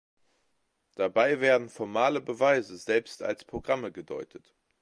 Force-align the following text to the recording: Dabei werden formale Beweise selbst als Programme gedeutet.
Dabei 0.95 1.41
werden 1.41 1.69
formale 1.69 2.21
Beweise 2.21 2.75
selbst 2.75 3.21
als 3.21 3.45
Programme 3.45 3.91
gedeutet. 3.91 4.55